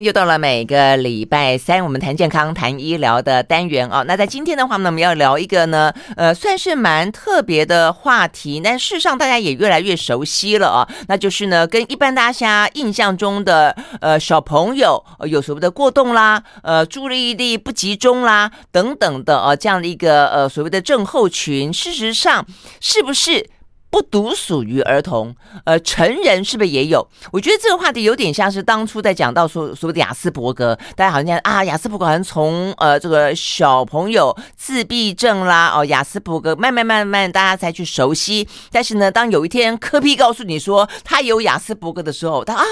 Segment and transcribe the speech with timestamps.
[0.00, 4.02] 又到了每个礼拜三，我们谈健康、谈医疗的单元哦。
[4.08, 10.88] 那在今天的话呢，我们要聊一个呢，呃，算是蛮特别的话题，但事实上大家也越来越熟悉了啊。
[11.06, 22.46] 那就是呢，跟一般大家印象中的呃小朋友有所谓的过动啦，呃，注意力不集中啦等等的呃这样的一个呃所谓的症候群，事实上
[22.80, 23.50] 是不是？
[23.90, 25.34] 不独属于儿童，
[25.64, 27.06] 呃，成人是不是也有？
[27.32, 38.48] 我觉得这个话题有点像是当初在讲到说所谓的雅斯伯格，大家好像啊，雅斯伯格好像从呃这个小朋友自闭症啦，哦，雅斯伯格慢慢慢慢大家才去熟悉。
[38.70, 42.64] 但是呢，当有一天柯 P 告诉你说他有雅斯伯格的时候，他啊。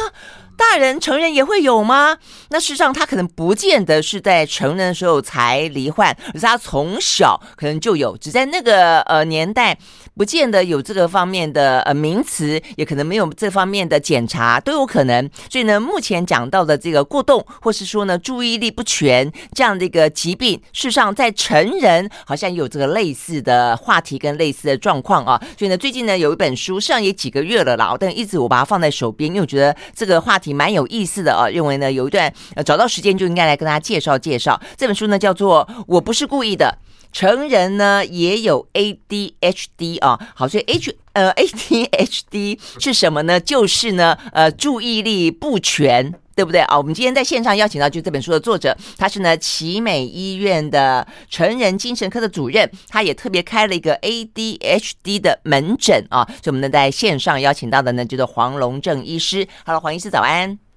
[0.58, 2.18] 大人成人也会有吗？
[2.48, 9.78] 那事实上，他可能不见得是在成人的时候才罹患，而是他从小可能就有，只在那个呃年代，
[10.18, 15.30] 不见得有这个方面的呃名词，也可能没有这方面的检查，都有可能。
[15.48, 25.40] 所以呢，目前讲到的这个过动，或是说呢注意力不全这样的一个疾病，事实上在成人好像有这个类似的话题跟类似的状况啊。
[25.56, 30.48] 所以呢，最近呢有一本书，上也几个月了啦，但一直我把它放在手边，因为我觉得这个话题。
[30.58, 36.76] 蛮有意思的啊，认为呢有一段呃找到时间就应该来跟大家介绍介绍这本书呢，叫做《我不是故意的》，
[37.12, 43.40] 成人呢也有 ADHD 啊，好，所以 H 呃 ADHD 是什么呢？
[43.40, 46.14] 就是呢呃注意力不全。
[46.38, 46.78] 对不对啊？
[46.78, 56.24] 我们今天在线上邀请到就这本书的作者，他是呢奇美医院的成人精神科的主任，他也特别开了一个 ADHD 的门诊啊。
[56.40, 59.48] 所以我们呢在线上邀请到的呢就是黄龙正医师。
[59.66, 60.67] Hello，黄医师早安。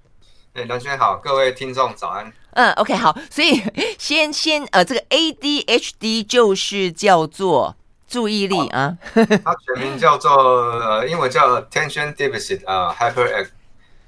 [0.54, 2.32] 哎，蓝轩好，各位听众早安。
[2.52, 3.18] 嗯，OK，好。
[3.30, 3.62] 所以
[3.98, 7.76] 先先呃，这个 ADHD 就是叫做
[8.08, 13.48] 注意力啊， 它全名叫做呃，英文叫 Attention Deficit 啊，Hyper。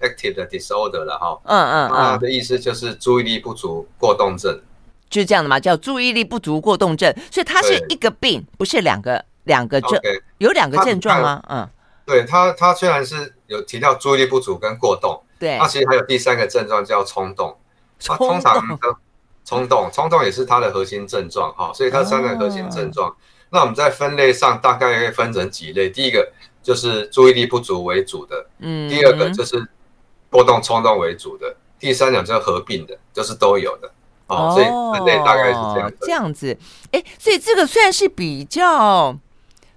[0.02, 4.60] active 的 disorder 了哈，嗯嗯，它的意思就是注意力不足过动症，
[5.10, 11.42] 就是这样的嘛，叫注意力不足过动症，所以它是一个病，不是两个两个症，okay, 有两个症状吗？
[11.48, 11.66] 嗯，
[12.06, 17.58] 对，它它虽然是有提到注意力不足跟过动，对，它其实还有第三个症状叫冲动，
[18.00, 18.96] 通常的
[19.44, 23.16] 冲动冲动也是它的核心症状哈，所以它三个核心症状，哦，
[23.50, 29.68] 那我们在分类上大概可以分成几类，第一个就是注意力不足为主的，嗯，第二个就是。
[30.34, 33.88] 波动冲动为主的，第三种就是合并的，就是都有的。
[34.26, 35.98] 哦，所以分类大概是这样子。
[36.02, 36.58] 这样子，
[36.90, 39.16] 哎，所以这个虽然是比较，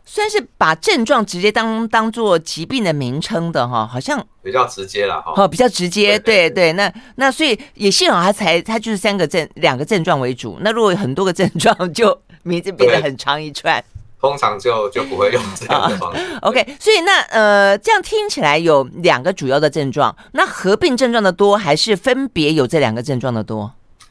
[0.07, 13.85] 算是把症状直接当当做疾病的名称的哈，好像比较直接了哈，哦，比较直接，对对，那那所以也幸好他才他就是三个症两个症状为主，那如果有很多个症状，就名字变得很长一串。
[14.19, 16.23] 通常就就不会用这样的方式。
[16.23, 23.71] Uh, OK，所以那呃，这样听起来有两个主要的症状，那合并症状的多，还是分别有这两个症状的多？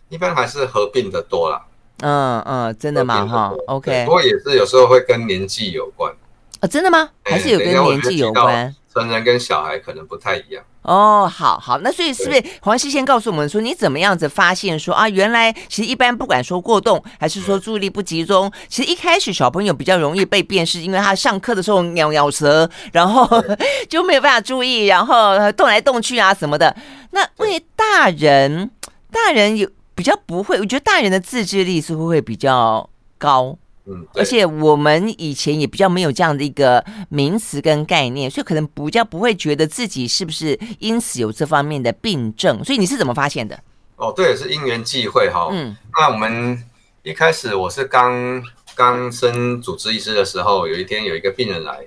[0.10, 1.60] 一般还是合并的多啦。
[2.02, 3.26] 嗯嗯，真的吗？
[3.26, 4.06] 哈，OK。
[4.06, 6.12] 不过也是有时候会跟年纪有关。
[6.12, 7.10] 啊、哦，真的吗？
[7.24, 8.74] 还是有跟年纪有关？
[8.94, 10.64] 成人跟小孩可能不太一样。
[10.84, 23.28] 哦，好好，那所以是不是黄西先告诉我们说，你怎么样子发现说啊，原来其实一般不管说过动还是说注意力不集中，其实一开始小朋友比较容易被辨识，因为他上课的时候咬咬舌，然后
[23.90, 26.74] 就没有办法注意，然后动来动去啊什么的。
[27.12, 28.70] 那为大人，
[29.12, 33.58] 大人有比较不会，我觉得大人的自制力似乎会比较高。
[33.88, 42.64] 嗯，而且我们以前也比较没有这样的一个名词跟概念，所以可能比较不会觉得自己是不是因此有这方面的病症。
[42.64, 43.58] 所以你是怎么发现的？
[43.96, 45.50] 哦，对，也是因缘际会哈。
[45.52, 46.62] 嗯，那我们
[47.04, 51.80] 一开始我是刚刚升主治医师的时候，有一天有一个病人来，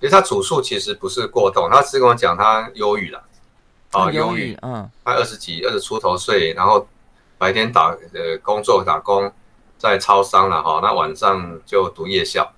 [0.00, 3.22] 其实他主诉其实不是过动，他是跟我讲他忧郁了。
[3.92, 6.84] 哦，忧郁，嗯，他二十几、二十出头岁，然后
[7.38, 9.32] 白天打呃工作打工。
[9.76, 12.50] 在超商了哈，那晚上就读夜校，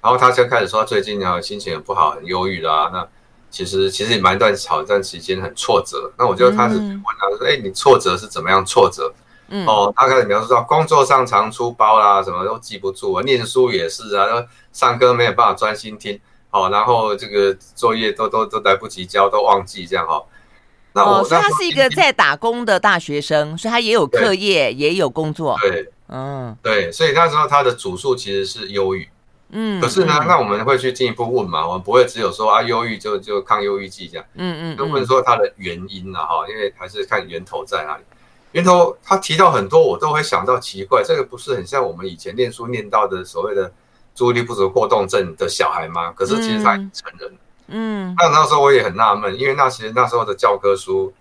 [0.00, 2.88] 然后他就开始说最近呢心情很不好，很忧郁啦。
[2.92, 3.08] 那
[3.50, 6.12] 其实其实也蛮段好一段时间很挫折。
[6.16, 9.12] 那我就开始问他说：“哎、嗯，你挫折是怎么样挫折？”
[9.48, 14.26] 嗯，哦，他开始描述说工作上常出包啦，什么都记不住啊，念书也是啊，
[14.72, 16.20] 上课没有办法专心听，
[16.52, 20.22] 哦，然后这个作业都都都来不及交，都忘记这样哈。
[20.94, 25.56] 那我、哦、所以他是一个在打工的大学生，所以他也有课业，也有工作。
[25.60, 25.88] 对。
[26.14, 29.08] 嗯，对，所以那时候他的主诉其实是忧郁，
[29.48, 38.02] 嗯，可是呢，嗯、那我们会去进一步问嘛，我们不会只有说啊，忧郁就就抗忧郁剂这样，嗯嗯，就问说他的原因了哈，因为还是看源头在哪里。
[38.50, 43.72] 源头他提到很多，我都会想到奇怪，这个不是很像我们以前念书念到的所谓的
[44.14, 46.12] 注意力不足过动症的小孩吗？
[46.14, 47.32] 可是其实他已经成人，
[47.72, 51.12] 嗯，那那时候我也很纳闷，因为那其实那时候的教科书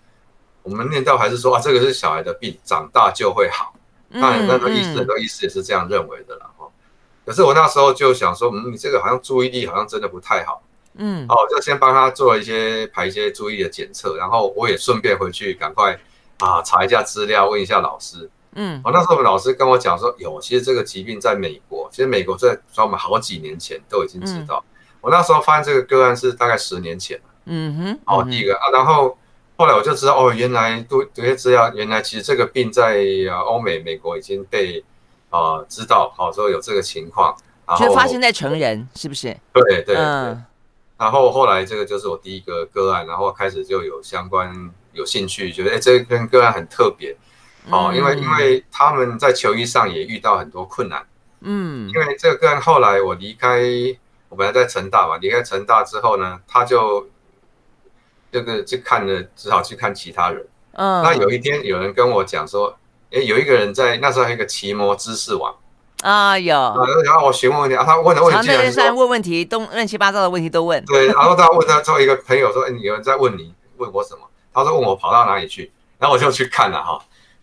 [0.64, 3.74] 我们念到还是说啊，这个是小孩的病，长大就会好。
[4.14, 6.68] 当然，那个医师很多医师也是这样认为的了哈。
[7.26, 10.62] 可是我那时候就想说，嗯，你这个好像注意力好像真的不太好。
[10.96, 15.98] 嗯，哦，就先帮他做了一些排一些注意力的检测，然后我也顺便回去赶快
[16.40, 18.30] 啊查一下资料，问一下老师。
[18.56, 24.62] 嗯，哦，那时候我们老师跟我讲说，有，其实这个疾病在美国，其实美国在在我们好几年前都已经知道。
[24.68, 24.71] 嗯、
[25.02, 27.20] 我那时候发现这个个案是大概十年前。
[27.46, 29.18] 嗯哼，哦，第一个啊，然后
[29.58, 34.84] 后来我就知道，哦，原来读读些资料，原来其实这个病在啊欧美美国已经被
[35.30, 37.36] 啊、呃、知道，好、哦、说有这个情况。
[37.68, 39.36] 然后就发生在成人，是不是？
[39.54, 39.96] 对对对。
[39.98, 40.46] 嗯
[41.02, 44.54] 然后后来这个就是我第一个个案，然后开始就有相关
[44.94, 47.18] 有兴趣，觉得哎，这跟个案很特别，
[47.72, 51.04] 哦，嗯、因为因为他们在求医上也遇到很多困难，
[51.40, 53.64] 嗯，因为这个个案后来我离开，
[54.32, 57.06] 我本来在成大嘛，离开成大之后呢，他就
[58.32, 62.74] 这个去看了，只好去看其他人，嗯，那有一天有人跟我讲说，
[63.12, 65.54] 哎，有一个人在那时候还有一个奇摩知识网。
[66.02, 66.56] 啊，有，
[67.06, 70.84] 然后我询问问题啊，他问的问题，常在上问问题，都乱七八糟的问题都问。
[70.86, 77.00] 对，然后他问他之后，一个朋友说：“哎，有人在问你，问我什么？”他说：“问我跑到哪里去。”然后我就去看了哈，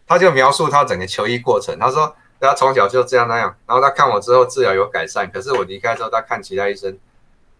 [0.06, 1.78] 他就描述他整个求医过程。
[1.78, 6.96] 他说他从小就这样那样，然后他看我之后治疗有改善，可是我离开之后，他看其他医生，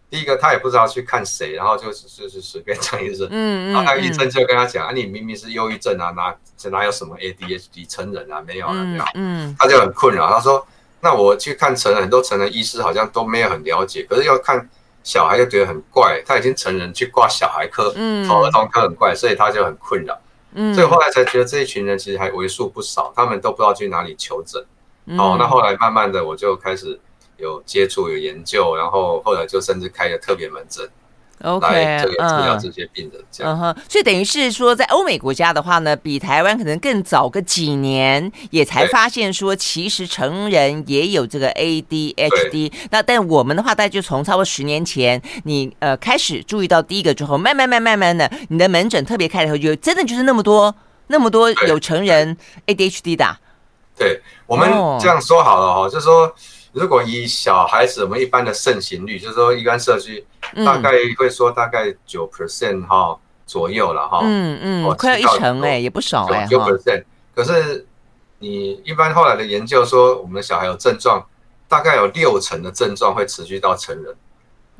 [0.09, 6.35] 第一个他也不知道去看谁，然后就是就是随便找医生，嗯，然后那个医生就跟他讲：“啊，你明明是忧郁症啊，哪
[6.69, 10.65] 哪有什么 ADHD 成人啊，没有啊，没有。”嗯，他就很困扰，他说。
[11.01, 14.69] 那我去看成人，很多成人医师好像都没有很了解，可是要看
[15.01, 20.19] 小孩又觉得很怪，他已经成人去挂小孩科，嗯，考儿童科很怪，所以他就很困扰，
[20.53, 24.63] 嗯，所以后来才觉得这一群人其实还为数不少，他们都不知道去哪里求诊，
[25.05, 26.99] 嗯、哦，那后来慢慢的我就开始
[27.37, 30.89] 有接触有研究，然后后来就甚至开了特别门诊。
[31.41, 42.71] OK，这个治疗这些病人这样，嗯哼，所以等于是说，在欧美国家的话呢，比台湾可能更早个几年，也才发现说，其实成人也有这个 ADHD。
[42.91, 50.75] 那但我们的话，大概就从差不多十年前，你呃开始注意到第一个之后，慢慢慢慢慢的，你的门诊特别开了以后，就真的就是那么多
[51.07, 52.35] 那么多有成人
[52.67, 53.37] ADHD 的。
[53.97, 54.69] 对，我们
[54.99, 56.33] 这样说好了哈，就是说。
[56.71, 60.23] 如果以小孩子我们一般的盛行率，就是说一般社区
[60.65, 67.03] 大概会说大概九 percent 哈左右了哈，嗯嗯，快要一成哎，也不少哎，九 percent。
[67.35, 67.85] 可是
[68.39, 71.25] 你一般后来的研究说，我们的小孩有症状，
[71.67, 74.15] 大概有六成的症状会持续到成人。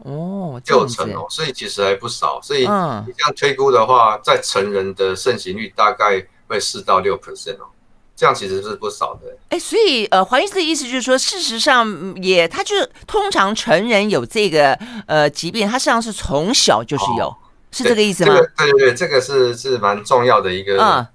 [0.04, 2.40] 哦，六成哦，所以其实还不少。
[2.42, 7.68] 所以你这样推估的话，在成人的盛行率大概会四到六 percent 哦。
[8.20, 11.88] 这样其实是不少的，哎，所以呃，黄医师的意思就是说，事实上
[12.22, 14.78] 也，他就是通常成人有这个
[15.08, 17.38] 呃疾病，他实际上是从小就是有，哦、
[17.72, 18.34] 是这个意思吗？
[18.36, 21.08] 对、这个、对对对，这个是是蛮重要的一个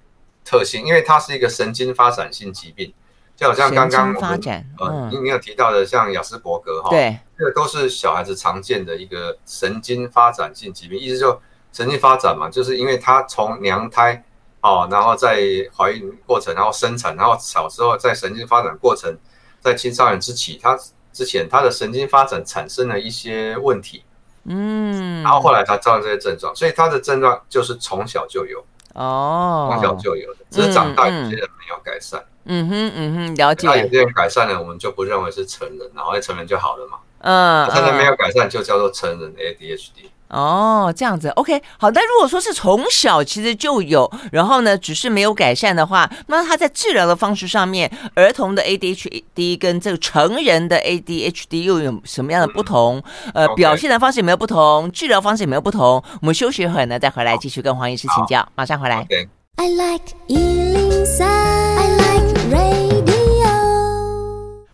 [0.43, 2.91] 特性，嗯、因为它是一个神经发展性疾病，
[3.35, 11.39] 就好像刚刚我们发展呃，你你有提到的像雅斯伯格哈，对，这个都是小孩子常见的一个神经发展性疾病，意思就
[11.71, 14.23] 神经发展嘛，就是因为他从娘胎。
[14.65, 15.37] 哦，然后在
[15.77, 19.15] 怀孕过程，然后生产，然后小时候在神经发展过程，
[19.61, 20.75] 在青少年之期，他
[21.13, 24.03] 之前他的神经发展产生了一些问题，
[24.45, 28.65] 嗯，然后后来他造成这些症状，所以他的症状就是从小就有，
[28.95, 32.67] 哦，从小就有的，只是长大有些人没有改善，嗯。
[32.67, 40.09] 哼嗯哼，了解，那有些人改善了，我们就不认为是成人，然后成人就好了嘛，嗯，他的没有改善就叫做成人 ADHD。
[40.35, 41.89] 哦，这样子，OK，好。
[41.89, 53.01] 但如果说是从小其实就有，然后呢，只是没有改善的话，那他在治疗的方式上面，儿童的 ADHD 跟这个成人的 ADHD 又有什么样的不同？
[53.33, 54.91] 嗯、呃，表现的方式有没有不同？
[54.91, 56.03] 治疗方式有没有不同？
[56.21, 58.45] 我们休息一会儿呢，再回来继续跟黄医师请教。
[58.55, 59.05] 马上回来。
[59.05, 59.29] Okay.
[59.57, 60.13] I like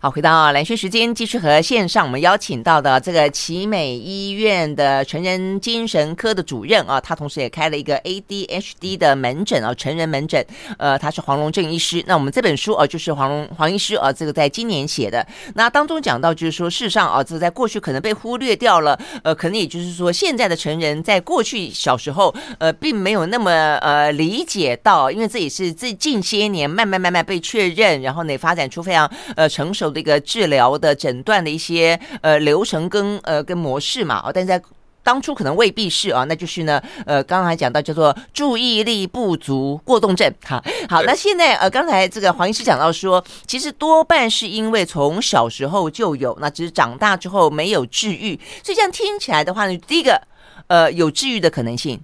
[0.02, 10.44] 好，回到蓝轩时间，继续和线上我们邀请到的这个奇美医院的成人精神科的主任啊，他同时也开了一个 ADHD 的门诊啊，成人门诊。
[10.76, 12.02] 呃，他是黄龙正医师。
[12.08, 15.24] 那我们这本书啊，就是黄龙黄医师啊，这个在今年写的。
[15.54, 18.98] 那当中讲到，就是说，事实上啊，这在过去可能被忽略掉了。
[19.22, 29.91] 呃，可能也就是说，现在的成人在过去小时候，呃，并没有那么呃理解到，因为这也是这近些年慢慢慢慢被确认，然后呢，发展出非常呃成熟。
[29.92, 34.60] 这个治疗的诊断的一些呃流程跟呃跟模式嘛，哦，但是在
[35.04, 50.22] 当初可能未必是啊，那就是呢，呃，刚才讲到叫做注意力不足过动症，哈，好，那现在呃，刚才这个黄医师讲到说，其实多半是因为从小时候就有，那只是长大之后没有治愈，所以这样听起来的话呢，第一个
[50.68, 52.00] 呃有治愈的可能性，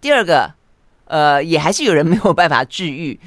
[0.00, 0.52] 第二个
[1.06, 3.18] 呃，也还是有人没有办法治愈。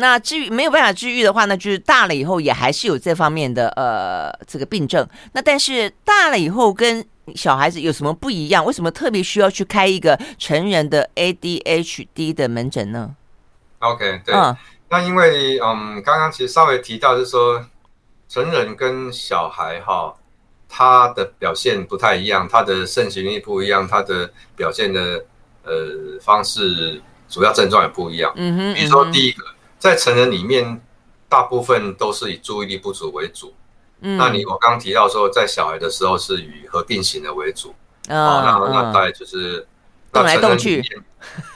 [0.00, 5.04] 那治愈没有办法治愈的话呢，就是大了以后也还是有这方面的呃这个病症。
[5.32, 8.64] 那但是大了以后跟小孩子有什么不一样？
[8.64, 13.16] 为什么特别需要去开一个成人的 ADHD 的门诊呢
[13.80, 14.56] ？OK，对，嗯、
[14.88, 17.66] 那因为嗯，刚刚其实稍微提到就是说，
[18.28, 20.14] 成人跟小孩哈，
[20.68, 25.24] 他的表现不太一样，他的盛行率不一样，他的表现的
[25.64, 25.72] 呃
[26.22, 28.32] 方式，主要症状也不一样。
[28.36, 29.44] 嗯哼，比如说第一个。
[29.78, 30.80] 在成人里面，
[31.28, 33.54] 大部分都是以注意力不足为主。
[34.00, 37.74] 嗯，那你我刚刚提到说，在小孩的时候是以合并型的为主。
[38.08, 39.66] 嗯、哦，那那大概就是
[40.12, 40.82] 动来动去。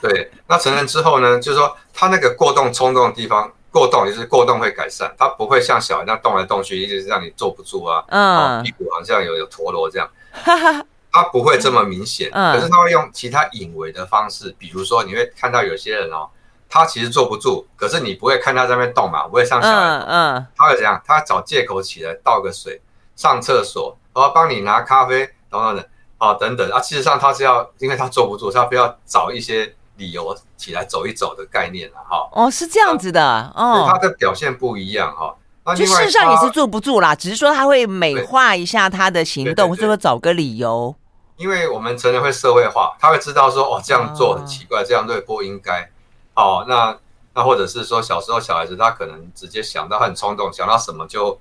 [0.01, 8.03] 对，那成人之后呢，就是说他那个过动冲动的地方，过动也是过动会改善，他不会像小孩那动来动去，一直是让你坐不住啊。
[8.09, 10.09] 嗯、哦，屁股好像有有陀螺这样。
[10.31, 12.29] 哈哈，他不会这么明显。
[12.33, 16.29] 嗯，可是他会用其他隐微的方式，比如说你会看到有些人哦。
[16.73, 20.99] 他其实坐不住，可是你不会看他在那边动嘛，不会上小孩，嗯，嗯，他会怎样？
[21.05, 22.81] 他找借口起来倒个水，
[23.15, 25.85] 上厕所，然后帮你拿咖啡，等等等，
[26.17, 26.81] 哦，等等啊。
[26.81, 32.27] 事实上他是要，因为他坐不住，他非要找一些理由起来走一走的概念了，哈。
[32.31, 35.35] 哦，是这样子的，哦，他的表现不一样，哈。
[35.65, 40.95] 那就事实上也是坐不住啦，只是说他会美化一下他的行动，或者说找个理由。
[41.37, 45.87] 因为我们成人会社会化，他会知道说，哦，这样做很奇怪，哦、这样对不应该。
[46.35, 46.97] 哦，那
[47.33, 51.39] 那或者是说，小时候小孩子他可能直接想到很冲动，想到什么就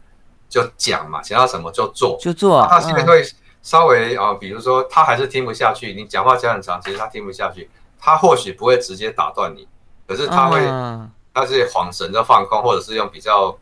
[0.49, 2.67] 就讲嘛，想到什么就做就做。
[2.69, 3.23] 他现在会
[3.63, 7.71] 稍微啊、比如说他还是听不下去，你讲话讲很长，其实他听不下去。
[8.05, 9.69] 他或许不会直接打断你，
[10.09, 13.57] 可是他会，嗯、他是恍神的放空，或者是用比较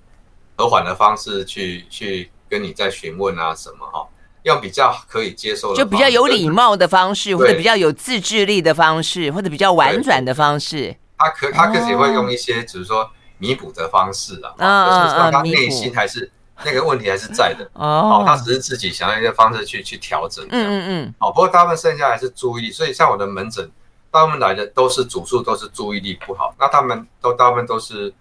[0.57, 4.09] 和缓的方式去去跟你在询问啊什么哈、哦，
[4.45, 10.97] 用比较可以接受的，就比较有礼貌的方式，或者比较有自制力的方式，或者比较婉转的方式。
[11.21, 16.31] 他可他可是也会用一些，只是说弥补的方式啊，就是说他内心还是
[16.65, 23.71] 那个问题还是在的哦，他只是自己想要一些方式去去调整，嗯嗯嗯，哦，不过大部分剩下还是注意力，所以像我的门诊，
[24.11, 28.13] 大部分来的都是主诉都是注意力不好，那他们都大部分都是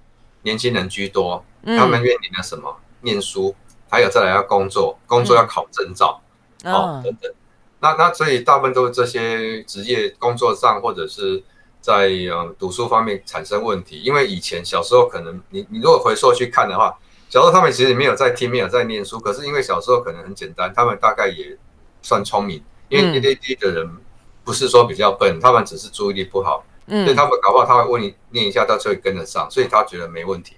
[0.41, 2.75] 年轻人居多，他们面临了什么？
[3.01, 3.56] 念书，
[3.89, 6.22] 还有再来要工作，工作要考证照，
[6.65, 7.32] 哦等等，
[7.79, 11.41] 那那所以大部分都是这些职业工作上或者是。
[11.81, 16.98] 在嗯读书方面产生问题，因为以前小时候可能你你如果回溯去看的话，
[17.29, 21.57] 小时候他们其实没有在听，没有在念书，可是因为小时候可能很简单，他们大概也
[22.01, 23.89] 算聪明，因为 ADD 的人
[24.43, 30.55] 不是说比较笨，他们只是注意力不好，嗯，所以他们搞不好他会问你念一下，他就会跟得上，所以他觉得没问题。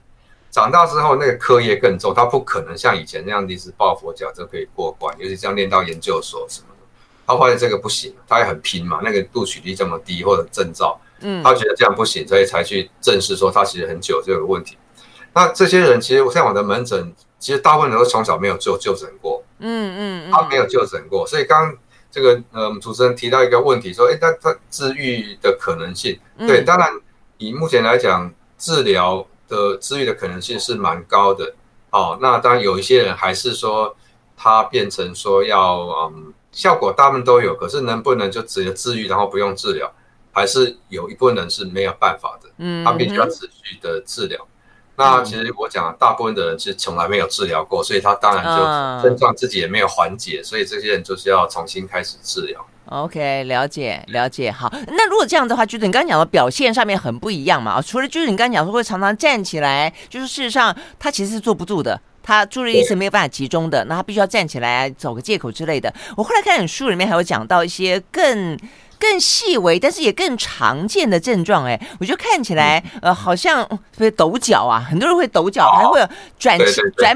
[0.50, 6.84] 长大之后那个课业更重，他不可能像以前那样一直抱佛脚就可以过关，尤其这样念到研究所什么的，
[7.28, 11.00] 他发现这个不行，他也很拼嘛，那个录取率这么低或者证照。
[11.22, 14.78] 嗯，他觉得这样不行，所以才去证实说他其实很久就有问题。
[15.34, 21.26] 那这些人其实像我的门诊，其实大部分人都从小没有就就诊过，嗯嗯，他没有就诊过。
[21.26, 21.78] 所以刚刚
[22.12, 26.90] 这个呃主持人提到一个问题，说，哎，那他治愈的可能性，对，当然
[27.38, 31.54] 以目前来讲，治疗的治愈的可能性是蛮高的。
[31.92, 33.96] 哦，那当然有一些人还是说
[34.36, 39.90] 他变成说要嗯效果大部分都有，可是能不能就直接治愈，然后不用治疗？
[40.32, 44.40] 还是有一部分人是没有办法的，嗯，他必须要持续的治疗。
[44.98, 52.64] 那其实我讲，大部分的人是从来没有治疗过，所以他当然就症状自己也没有缓解，所以这些人就是要重新开始治疗。
[52.86, 54.52] OK，了解了解。
[54.52, 57.82] 好，那如果这样的话，就是你刚刚讲的表现上面很不一样嘛？
[57.82, 65.92] 除了就是你刚刚讲说会常常站起来，就是事实上他其实是坐不住的，他注意力是没有办法集中的，那他必须要站起来找个借口之类的。
[66.16, 68.60] 我后来看你书里面还有讲到一些更。
[69.02, 73.68] 更细微，但是也更常见的症状，哎，我觉得看起来，呃，好像
[73.98, 76.60] 会抖脚啊，很多人会抖脚，还会有转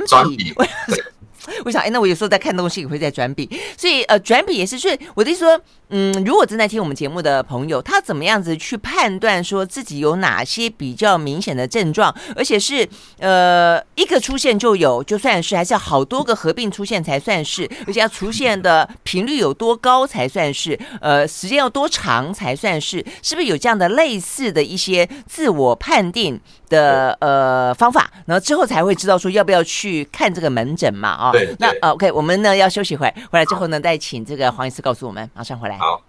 [0.08, 0.52] 转笔。
[1.64, 4.80] 我想，哎，那我有时候在看东西也会在转笔，所以呃，转笔也是。
[4.80, 12.88] 所以我的意思说，嗯，如果正在听我们节目的朋友，他怎么样子去判断说自己有哪些比较明显的症状，而且是
[13.20, 31.10] 呃一个出现就有就算是，还是要好多个合并出现才算是，而且要出现的频率有多高才算是，呃，时间要多长才算是，是不是有这样的类似的一些自我判定的呃方法，然后之后才会知道说要不要去看这个门诊嘛？
[31.10, 31.32] 啊、哦。
[31.32, 35.75] 对，那 OK，我们呢要休息会，回来之后呢再请这个黄医师告诉我们，马上回来。
[35.78, 36.02] 好。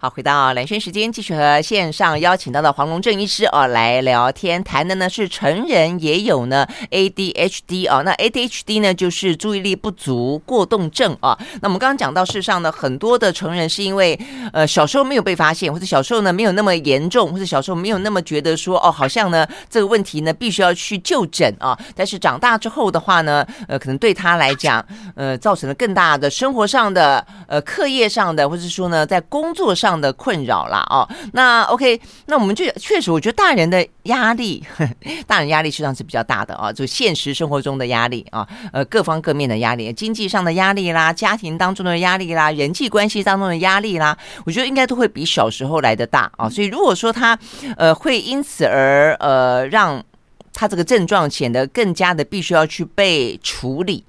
[0.00, 11.36] 好，回到蓝轩时间，继续和线上邀请到的黄龙正医师哦来聊天，谈的呢是成人也有呢 ADHD 哦，那 ADHD 呢就是注意力不足过动症啊。
[11.60, 14.16] 那我们刚刚讲到，事实上呢，很多的成人是因为
[14.52, 21.76] 呃小时候没有被发现，或者小时候呢没有那么严重，或者小时候没有那么觉得说哦，好像呢这个问题呢必须要去就诊啊。
[21.96, 24.86] 但是长大之后的话呢，呃，可能对他来讲，
[25.16, 29.87] 呃，造成了更大的生活上的、呃，课业上的，或者说呢在工作上。
[29.88, 34.62] 上的困扰啦，哦，那 OK，那我们就确实，我觉得大人的压力，
[35.26, 47.38] 大人压力实际上是比较大的啊，就现实生活中的压力啊，呃，各方各面的压力，经济上的压力啦，家庭当中的压力啦，人际关系当中的压力啦，我觉得应该都会比小时候来的大啊，所以如果说他
[47.78, 50.04] 呃会因此而呃让
[50.52, 54.04] 他这个症状显得更加的必须要去被处理。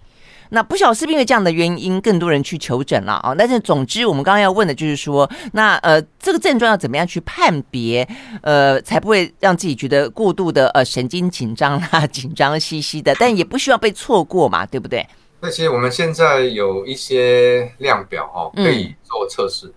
[0.50, 3.36] 那不晓得是不是因为这样的原因，更多人去求诊了啊？
[3.38, 8.08] 但是总之，我们刚刚要问的就是说，那呃，这个症状要怎么样去判别，
[8.42, 15.08] 呃，才不会让自己觉得过度的呃神经紧张啦、 紧张兮兮的，但也不需要被错过嘛，对不对？
[15.42, 19.74] 那其实我们现在有一些量表哦，可以做测试、嗯、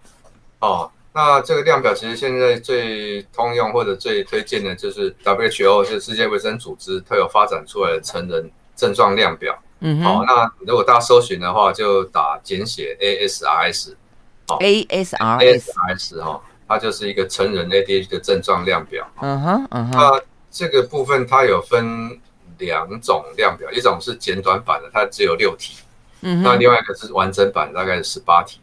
[0.61, 0.91] 哦。
[1.15, 9.55] 那这个量表其实现在最通用或者最推荐的就是 WHO，就是世界卫生组织，它有发展出来的成人症状量表。
[9.85, 13.95] 嗯，好，那如果大家搜寻的话，就打简写 ASRS，
[14.47, 19.05] 好，ASRS，ASRS 哈，它就是一个成人 ADHD 的症状量表。
[19.21, 20.23] 嗯哼，嗯哼，那
[20.53, 22.17] 这个部分它有分
[22.59, 25.79] 两种量表，一种是简短版的，它只有六题，
[26.21, 28.61] 嗯，那另外一个是完整版，大概是十八题。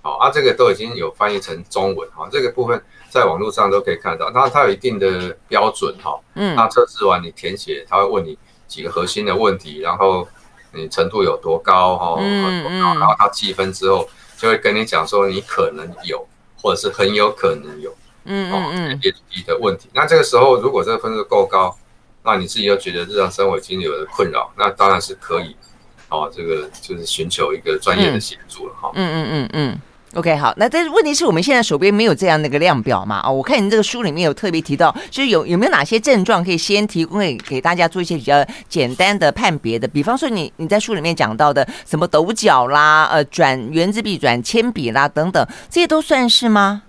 [0.00, 10.26] 好，啊，这个都已经有翻译成中文哈，这个部分在网络上都可以看到，那它有一定的标准哈，嗯，那测试完你填写，它会问你几个核心的问题，然后。
[10.72, 12.16] 你程度有多高哈？
[12.20, 16.26] 嗯嗯，然后他计分之后，就会跟你讲说你可能有，
[16.60, 17.94] 或者是很有可能有，
[18.24, 19.88] 嗯嗯嗯，ADHD 的问题。
[19.92, 21.76] 那这个时候，如果这个分数够高，
[22.22, 25.56] 那你自己又觉得日常生活已经有了困扰，那当然是可以，
[26.08, 28.90] 哦，这个就是寻求一个专业的协助了哈。
[28.94, 29.80] 嗯嗯嗯嗯。
[30.16, 33.20] OK，好，那但是问题是我们现在手边没有这样的一个量表嘛？
[33.22, 39.86] 哦，我看你这个书里面有特别提到，就是有有没有哪些症状可以先提供给给大家做一些比较简单的判别的？
[39.86, 46.80] 比方说你你在书里面讲到的什么抖脚啦、呃转圆珠笔转铅笔啦等等，这些都算是吗？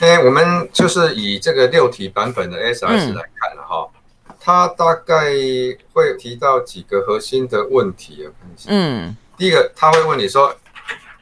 [0.00, 3.88] 哎，我们就是以这个六题版本的 SRS 来看了哈，
[4.28, 5.32] 嗯、它大概
[5.94, 8.28] 会提到几个核心的问题啊。
[8.66, 10.54] 嗯，第一个他会问你说。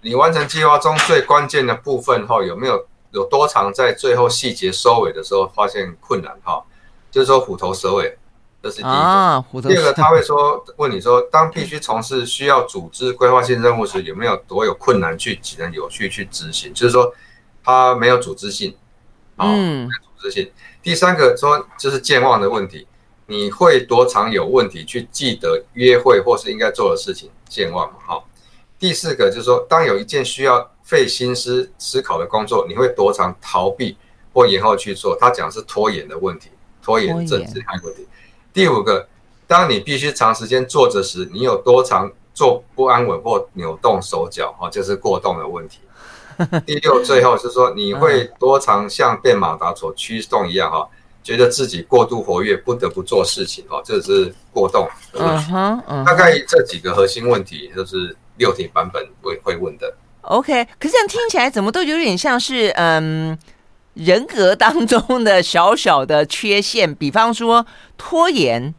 [0.04, 6.36] 你完成计划中最关键的部分后，有没有有多长在最后细节收尾的时候发现困难？
[6.42, 6.62] 哈，
[7.10, 8.18] 就是说虎头蛇尾，
[8.60, 8.90] 这是第一个。
[8.90, 9.68] 啊、虎头。
[9.68, 16.74] 第二个，他会说问你说，当必须从事需要组织规划性任务时，有没有多有困难去才能有序去执行？
[16.74, 17.14] 就是说，
[17.62, 18.76] 他没有组织性，
[19.36, 20.50] 嗯，没有组织性。
[20.82, 22.88] 第三个说就是健忘的问题，
[23.26, 27.30] 你会多长有问题去记得约会或是应该做的事情？
[27.48, 28.24] 健忘嘛，哈。
[28.82, 33.96] 第四个就是说，当有一件需要费心思思考的工作，你会多常逃避
[34.32, 35.16] 或延后去做？
[35.20, 36.50] 他讲是拖延的问题，
[36.82, 38.04] 拖延症这个问题。
[38.52, 39.06] 第五个，
[39.46, 44.52] 当你必须长时间坐着时，你有多常坐不安稳或扭动手脚？
[44.60, 45.78] 哦，就是过动的问题。
[46.66, 50.68] 第六，最后是说，你会多常像被马达所驱动一样？
[50.68, 50.88] 哈，
[51.22, 53.64] 觉得自己过度活跃，不得不做事情？
[53.68, 55.52] 哦，这是过动的问题。
[56.04, 58.16] 大概这几个核心问题就是。
[58.42, 63.38] 六题版本会会问的，OK，可是这样听起来怎么都有点像是嗯
[63.94, 67.64] 人格当中的小小的缺陷，比方说
[67.96, 68.74] 拖延，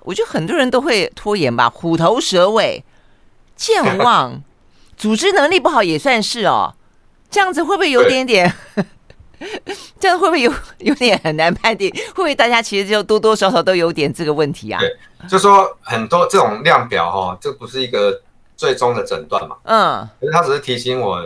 [0.00, 2.84] 我觉得很多人都会拖延吧，虎头蛇尾、
[3.56, 4.42] 健忘、
[4.94, 6.74] 组织能力不好也算是哦，
[7.30, 8.52] 这样子会不会有点点？
[9.98, 11.90] 这样会不会有有点很难判定？
[12.08, 14.78] 会不会大家其实就多多少少都有点这个问题啊？
[14.80, 18.20] 对，就说很多这种量表哈、哦，这不是一个。
[18.58, 21.24] 最终的诊断嘛，嗯，可是他只是提醒我，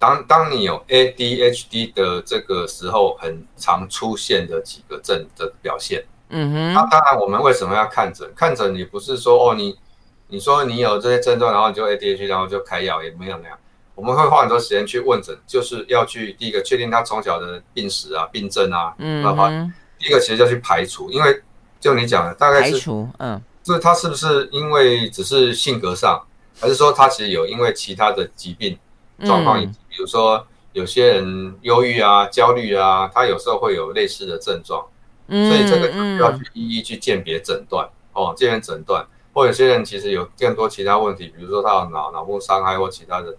[0.00, 8.28] 当当你有 ADHD 的这个时候，很常出现的几个症的表现，嗯哼，那、啊、当然我们为什么要看诊？
[8.34, 9.78] 看诊你不是说哦，你
[10.26, 13.56] 你说你有这些症状，然后你就 ADHD，然后就开药，也没有那样，
[13.94, 21.40] 我们会花很多时间去问诊，就是要去第一个确定他从小的病史啊、病症啊，嗯哼，第一个其实就去排除，因为
[21.78, 26.20] 就你讲的，大概是排除，嗯，就是他是不是因为只是性格上。
[26.62, 28.78] 还是说他其实有因为其他的疾病
[29.24, 34.86] 状况，比如说有些人忧郁啊、焦虑啊，他有时候会有类似的症状，
[35.28, 39.04] 所以这个就要去一一去鉴别诊断哦，鉴别诊断。
[39.34, 43.34] 或有些人其实有更多其他问题，比如说他有脑脑部伤害或其他的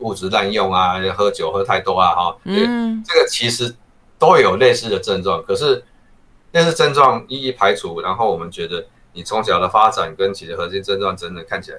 [0.00, 3.74] 物质滥用啊，喝酒喝太多啊，哈，嗯，这个其实
[4.18, 5.82] 都有类似的症状，可是
[6.52, 11.78] 类似症状一一排除，然后我们觉得你从小的发展跟其实核心症状真的看起来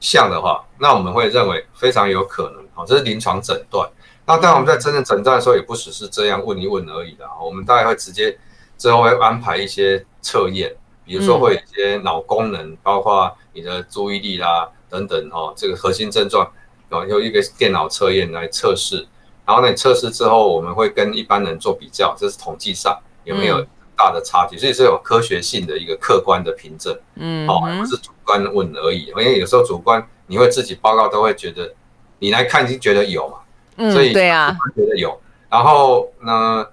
[0.00, 3.88] 像的话，那我们会认为非常有可能，好，这是临床诊断。
[4.26, 8.38] 那当然我们在真正诊断的时候，也不只是这样问一问而已的，我们大概会直接
[8.76, 16.50] 之后会安排一些测验，比如说会有一些脑功能，包括你的注意力啦等等，哦，这个核心症状。
[16.90, 19.06] 有有一个电脑测验来测试，
[19.44, 23.62] 然后呢，你测试之后，我们会跟一般人做比较，这是统计上有没有
[23.94, 31.72] 大的差距，嗯、所以是有科学性的一个客观的凭证，嗯，哦，而不是主观问而已，因为有时候主观你会自己报告都会觉得，
[32.18, 33.36] 你来看已经觉得有嘛，
[33.76, 36.66] 嗯，所以对啊，觉得有，然后呢？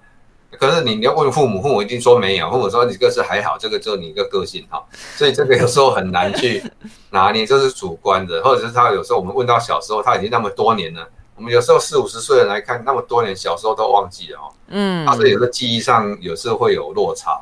[0.58, 2.50] 可是你你要问父母，父母一定说没有。
[2.50, 4.82] 父母说你这个是还好，这个就是你一个个性哈。
[5.14, 6.62] 所以这个有时候很难去
[7.10, 11.06] 拿捏，这是主观的，或者是他有时候我们问到小时候，他已经那么多年了。
[11.34, 14.48] 我们有时候四五十岁人来看，那么多年小时候都忘记了哦。
[14.68, 17.38] 嗯，他是有个记忆上有时候会有落差，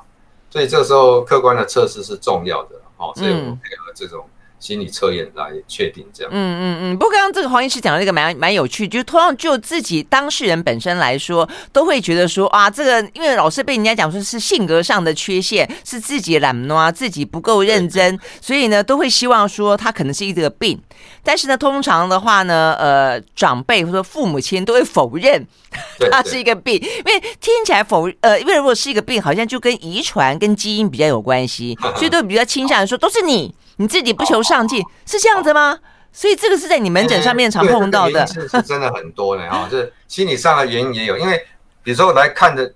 [0.51, 2.71] 所以这个时候客观的测试是重要的
[3.11, 3.13] 哦。
[3.17, 4.29] 所以我们配合这种。
[4.65, 6.33] 心理测验来确定这样。
[6.33, 6.97] 嗯嗯嗯。
[6.97, 20.81] 不过刚刚这个黄医师讲的这个蛮蛮有趣，就是同样就自己当事人本身来说，都会觉得说啊，这个因为老是被人家讲说是性格上的缺陷，是自己懒惰，自己不够认真，所以呢都会希望说他可能是一个病。
[21.23, 25.47] 但是呢，通常的话呢，呃，长辈或者父母亲都会否认
[26.11, 33.55] 他是一个病，因为听起来否呃，因为如果是一个病，好像就跟遗传跟基因比较有关系，所以都比较倾向于说都是你。
[33.77, 35.79] 你自己不求上进，是这样子吗？
[36.13, 41.45] 所以这个是在你门诊上面常碰到的，是是真的很多呢啊，就是心理上的原因也有，因为
[41.83, 42.73] 比如说来看的，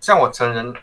[0.00, 0.74] 像我成人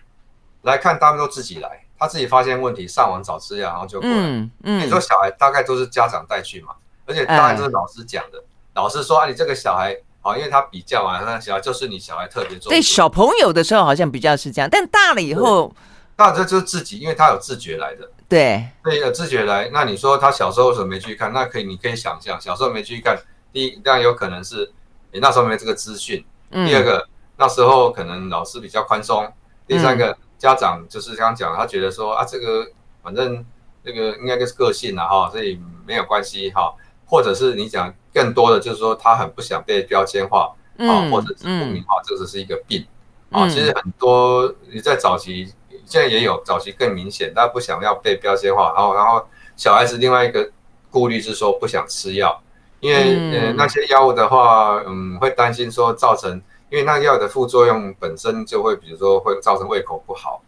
[0.62, 4.16] 来看，大部分都自己来，他自己发现问题，上网找资料，然后就过来。
[4.16, 4.86] 嗯嗯。
[4.86, 6.74] 你说小孩大概都是家长带去嘛，
[7.06, 8.42] 而且当然都是老师讲的，
[8.76, 12.70] 老师说啊，你这个小孩啊，因为他比较啊，那小孩就是你小孩特别重。
[12.70, 15.76] 对小朋友的时候好像比较是这样，但大了以后，
[16.16, 18.10] 大这就是自己，因为他有自觉来的。
[18.30, 19.72] 对，对，有自觉来。
[19.74, 21.34] 那你说他小时候为什么没去看？
[21.34, 23.18] 那可以，你可以想象，小时候没去看。
[23.52, 24.72] 第一，当然有可能是
[25.12, 26.24] 你那时候没这个资讯。
[26.52, 29.28] 第二个，嗯、那时候可能老师比较宽松。
[29.66, 32.68] 第三个，嗯、家长就是刚刚讲，他觉得说啊，这个
[33.02, 33.44] 反正
[33.84, 36.72] 这个应该就是个性了哈，所以没有关系哈。
[37.08, 42.86] 或者是你讲更多的就是说他很不想被标签化啊，或者是污名化，这个是一个病
[43.32, 43.48] 啊。
[43.48, 45.52] 嗯、其实很多你在早期。
[45.90, 48.72] 现在也有早期更明显，但不想要被标签化。
[48.76, 50.50] 然后，然后小孩子另外一个
[50.92, 52.40] 顾虑是说不想吃药，
[52.80, 56.32] 因为、嗯、呃那些药物的话，嗯，会担心说造成，
[56.70, 60.44] 因为那药的副作用本身就会，比如说会造成胃口不好，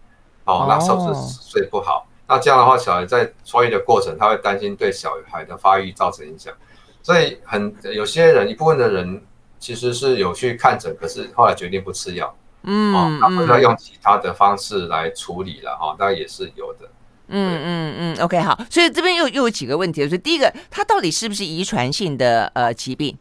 [0.46, 2.06] 哦，那甚至睡不好。
[2.28, 6.54] 那这样的话，小孩在发育的过程，他会担心对小孩的发育造成影响。
[7.02, 9.26] 所以很有些人，一部分的人
[9.60, 12.34] 其实是有去看诊，可是后来决定不吃药。
[12.64, 16.88] 嗯，他们要用其他的方式来处理了哈，当然也是有的。
[17.34, 23.18] 嗯嗯嗯，OK，好，所以这边又又有几个问题，就是第一个，它到底是不是遗传性的呃疾病，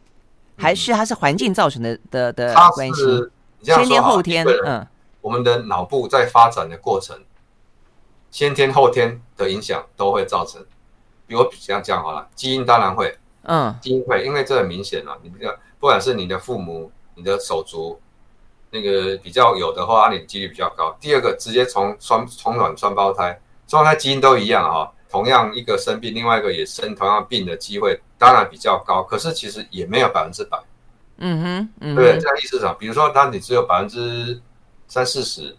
[0.57, 3.29] 还是它是环境造成的的的关系？
[3.63, 4.85] 先天后天，嗯，
[5.21, 7.17] 我们的脑部在发展的过程，
[8.29, 10.63] 先天后天的影响都会造成。
[11.25, 17.99] 比如这样讲好了，基因当然会，嗯，基因会，因为这很明显了，你这个不管是你的父母，你的手足。
[18.71, 20.95] 那个比较有的话，你几率比较高。
[20.99, 29.03] 第二个，直接从双从卵双胞胎，双胞胎基因都一样哈，同样一个生病，另外一个也生同样病的机会当然比较高。
[29.03, 30.57] 可是其实也没有百分之百。
[31.17, 32.73] 嗯哼，嗯哼对，这样意思是什么？
[32.79, 34.41] 比如说，当你只有百分之
[34.87, 35.55] 三四十，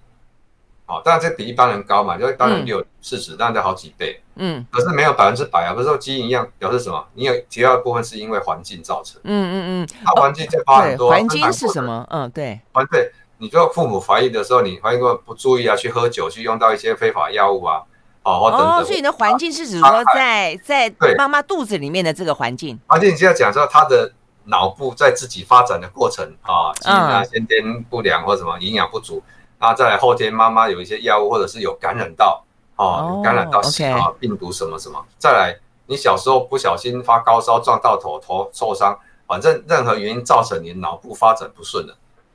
[0.93, 4.21] 好，当然这比一般人高嘛，就一般人有四十，当然得好几倍。
[4.35, 7.03] 嗯，可是没有百分之百啊，不是说基因一样，表示什么？
[7.15, 9.19] 你有其他的部分是因为环境造成。
[9.25, 11.09] 嗯嗯嗯，它环境就发很多。
[11.09, 12.07] 环境是什么？
[12.11, 12.61] 嗯，对。
[12.75, 17.81] 环对，你说父母怀孕的时候，你怀孕过不注意啊，去喝酒，去用到一些非法药物啊，
[18.23, 18.69] 哦，或等等。
[18.69, 22.79] 哦，所以你的环境是指说在在妈妈肚子里面的这个环境。
[22.87, 24.13] 环境，你现在讲说他的
[24.45, 29.23] 脑部在自己发展的过程啊，基因啊先天不良或什么营养不足，
[29.63, 32.45] 然后再来后天妈妈有一些药物或者是有感染到。
[32.75, 35.55] 哦，感染到啊病毒什么什么，再来
[35.87, 41.95] 你小时候不小心发高烧撞到头头受伤，反正任何原因造成你脑部发展不顺的，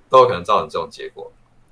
[0.09, 1.29] 都有可能造成这种结果。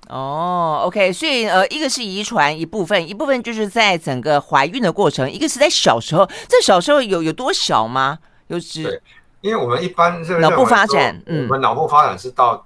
[0.10, 8.18] 哦，OK，所以呃，一个是遗传一部分，一部分就是在整个怀孕的过程，一个是在小时候，这小时候有有多小吗？
[8.48, 9.02] 有指对，
[9.42, 12.66] 因为我们一般是脑部发展，嗯，我们脑部发展是到。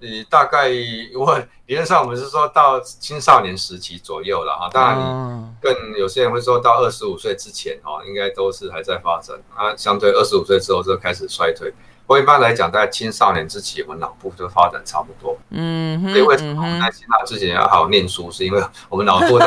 [0.00, 0.68] 呃，大概
[1.16, 11.72] 我理论上我们是说到青少年时期左右了哈，当然你更有些人会说到二十五岁之前哦，应该都是还在发展啊，相对二十五岁之后就开始衰退。
[12.06, 15.36] 我一般来讲，在青少年之前，我们脑部就发展差不多。
[15.50, 19.46] 嗯，所以为什么我们在青少年之前要好好念书，是因为我们脑部都。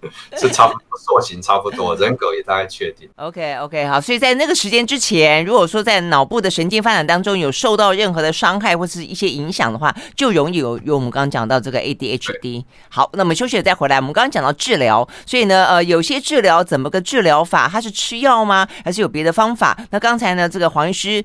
[0.36, 3.08] 是差不多，塑形差不多，人格也大概确定。
[3.16, 12.64] OK OK，好，所以在那个时间之前，如果说在脑部的神经发展当中有受到任何的伤害或是一些影响的话，就容易有有我们刚刚讲到这个 ADHD。
[12.88, 17.68] 好，那么休息了再回来，我们刚刚讲到治疗，所以呢，呃，有些治疗怎么个治疗法？
[17.68, 18.66] 它是吃药吗？
[18.84, 19.76] 还是有别的方法？
[19.90, 21.24] 那刚才呢，这个黄医师。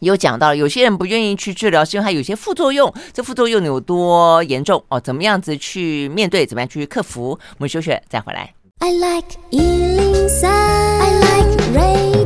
[0.00, 2.92] 有讲到，有些人不愿意去治疗，是因为它有些副作用。
[3.12, 5.00] 这副作用有多严重哦？
[5.00, 6.46] 怎么样子去面对？
[6.46, 7.30] 怎么样去克服？
[7.30, 8.54] 我们休息再回来。
[8.80, 12.17] I like 103, I like rain.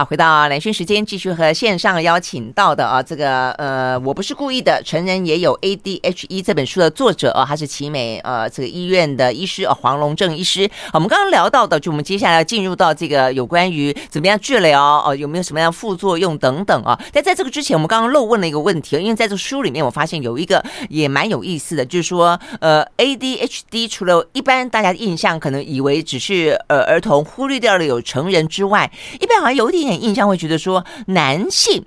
[0.00, 10.70] 好，回到兰萱时间，继续和线上邀请到的啊，这个呃，我不是故意的，成人也有 ADHD 这本书的作者啊，他是奇美呃这个医院的医师啊，黄龙正医师。
[10.94, 16.98] 我们刚刚聊到的，就我们接下来要进入到这个有关于怎么样治疗哦，有没有什么样副作用等等啊。
[17.12, 30.02] 但在这个之前，我们刚刚漏问了一个问题，因为在这书里面，我发现有一个也蛮有意思的，就是说呃，ADHD 除了一般大家的印象可能以为只是呃儿童，忽略掉了有成人之外，一般好像有一点。
[30.02, 31.84] 印象会觉得说男性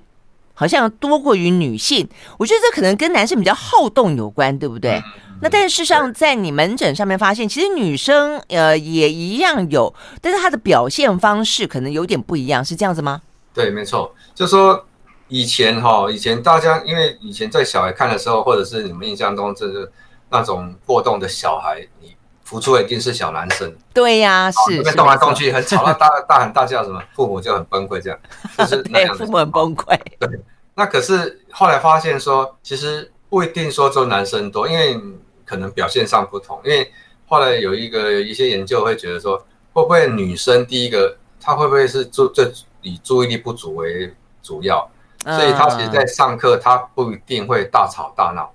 [0.54, 5.02] 好像多过于女性，我觉得这可能跟男生比较好动有关，对不对？
[5.42, 13.20] 那但是事实上在你门诊上面发现，其实女生呃也一样有，但是她的表现方式可能有点不一样，是这样子吗？
[13.52, 14.86] 对，没错，就说
[15.28, 19.90] 以前哈，以前大家因为以前在小孩看的时候，或者是你们印象中就是
[20.30, 22.13] 那种过动的小孩，你。
[22.44, 28.18] 浮出的一定是小男生，对呀、啊，是，那边动来动去很吵，那大大喊大叫什么，父母就很崩溃，这样
[28.58, 29.98] 就是那样父母很崩溃。
[30.20, 30.28] 对，
[30.74, 35.00] 那可是后来发现说，其实不一定说做男生多，因为
[35.46, 36.60] 可能表现上不同。
[36.64, 36.92] 因为
[37.26, 39.38] 后来有一个一些研究会觉得说，
[39.72, 42.52] 会不会女生第一个她会不会是注这
[42.82, 44.86] 以注意力不足为主要，
[45.24, 48.52] 所以她其实在上课她不一定会大吵大闹。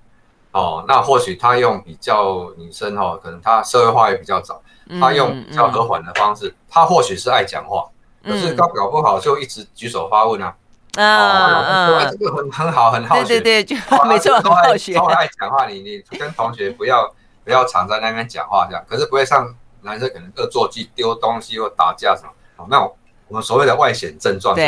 [0.52, 4.60] 哦，那或许他用比较女生哦，可能他社会化也比较早，
[5.00, 7.86] 他用比较和缓的方式，他或许是爱讲话，
[8.24, 10.56] 可是他搞不好就一直举手发问啊，
[10.98, 17.08] 啊，这个很很好，很好学，对对对，就没错，很好学，超爱讲话，你你跟同学不要
[17.44, 24.62] 不要常在那边讲话这样，可是不会像男生可能恶作剧丢东西或打架什么，哦，那我们所谓的外显症状是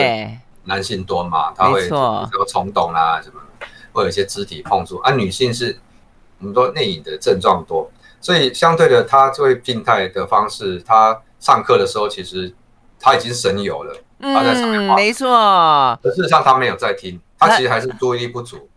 [0.65, 3.41] 男性多嘛，他会比较冲动啊什么。
[3.93, 5.77] 会有一些肢体碰触，而、啊、女性是
[6.39, 12.53] 我们说内隐的症状多，所以相对的，她这位病态的方式，她上课的时候其实
[12.99, 15.99] 她已经神游了，她在上面画，没错。
[16.01, 18.69] 可事实上，她没有在听，她其实还是注意力不足。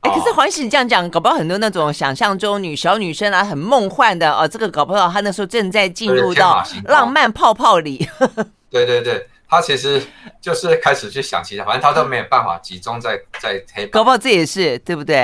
[0.00, 8.08] 哎，可是黄医师你这样讲，搞不好很多那种想象中女小女生啊，很梦幻的哦，这个搞不好她那时候正在进入到浪漫泡泡里。
[8.70, 9.28] 对 对对。
[9.48, 10.02] 他其实
[10.40, 13.86] 就是开始去想其他，反正他都没有办法集中在在黑。
[13.86, 15.16] 搞不好这也是对不对？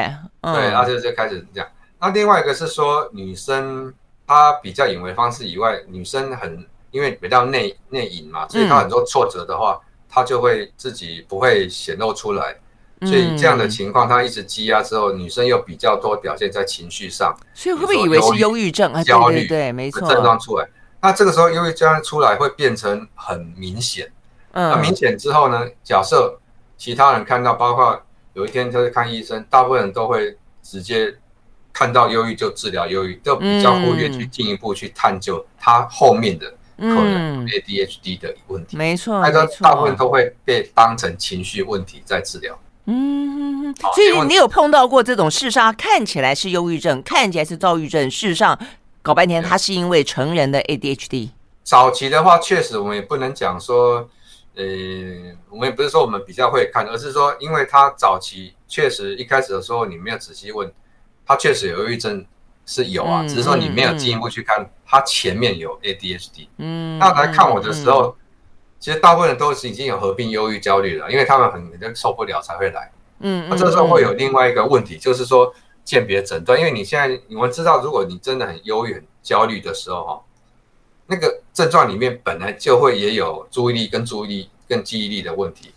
[0.43, 1.69] 嗯、对，然后就就开始这样。
[2.01, 3.93] 那另外一个是说，女生
[4.27, 12.57] 她比较隐微方式以外，女生很因为比较内内隐嘛，所以她很多挫折的话，她、嗯、就会自己不会显露出来。
[13.05, 17.37] 所以这样的情况，她一直积压之后，女生又比较多表现在情绪上。
[17.53, 19.03] 所以会不会以为是忧郁症啊？
[19.03, 20.09] 焦虑，对，没错。
[20.09, 20.69] 症状出来。
[21.03, 24.09] 那这个时候，忧郁症出来会变成很明显。
[24.53, 25.67] 嗯，那明显之后呢？
[25.83, 26.38] 假设
[26.79, 28.01] 其他人看到，包括
[28.35, 31.12] 有一天他去看医生，大部分人都会直接
[31.73, 36.47] 看到忧郁就治疗忧郁，就比较忽略去进一步去探究他后面的
[36.79, 38.77] 可能 ADHD 的问题。
[38.77, 42.57] 没错，那大部分都会被当成情绪问题在治疗。
[42.87, 48.57] 嗯，所以你有碰到过这种事实上看起来是忧郁症，看起来是躁郁症，事实上。
[49.03, 51.31] 搞半天，他是因为成人的 ADHD。
[51.65, 54.09] 早期的话，确实我们也不能讲说，
[54.55, 54.65] 呃，
[55.51, 60.73] 我们也不是说我们比较会看，而是说，因为他早期确实一开始的时候，你没有仔细问，
[61.27, 62.25] 他确实有忧郁症
[62.65, 66.47] 是有啊，嗯、只是说你没有进一步去看，他前面有 ADHD。
[66.59, 68.15] 嗯，那来看我的时候，嗯、
[68.79, 72.93] 其实大部分人都是已经有合并忧郁焦虑了，因为他们很受不了才会来。
[73.19, 75.53] 嗯，那这时候会有另外一个问题，就是说。
[75.85, 80.23] 鉴别诊断，因为你现在我们知道，如果你真的很忧郁、很焦虑的时候，哈，
[81.07, 85.73] 那个症状里面本来就会也有注意力跟注意力跟记忆力的问题，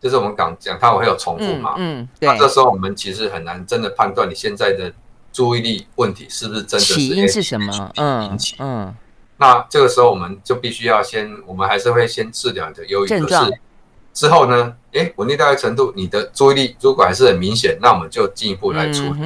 [0.00, 2.28] 就是我们刚讲它会有重复嘛，嗯，嗯，对。
[2.28, 4.92] 那这时候我们其实很难真的判断你现在的
[5.32, 8.96] 注意力问题是不是真的是起因是什么，嗯嗯。
[9.38, 13.50] 那这个时候我们就必须要先，我们还是会先治疗你的忧郁症状。
[14.16, 19.20] 之后呢，诶，稳定到一程度，你的注意力如果还是很明显，那我们就进一步来处理，